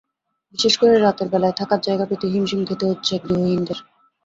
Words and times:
বিশেষ 0.53 0.73
করে 0.77 0.93
রাতের 0.97 1.27
বেলায় 1.33 1.55
থাকার 1.59 1.79
জায়গা 1.81 2.05
পেতে 2.09 2.25
হিমশিম 2.33 2.61
খেতে 2.67 2.85
হচ্ছে 2.89 3.13
গৃহহীনদের। 3.23 3.77